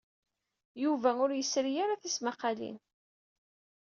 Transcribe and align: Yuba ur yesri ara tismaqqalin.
Yuba 0.83 1.09
ur 1.23 1.31
yesri 1.33 1.71
ara 1.83 2.01
tismaqqalin. 2.01 2.77